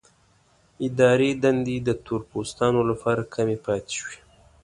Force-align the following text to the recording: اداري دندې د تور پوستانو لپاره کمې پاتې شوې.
اداري 0.87 1.31
دندې 1.43 1.75
د 1.87 1.89
تور 2.05 2.21
پوستانو 2.31 2.81
لپاره 2.91 3.21
کمې 3.33 3.57
پاتې 3.65 3.93
شوې. 3.99 4.19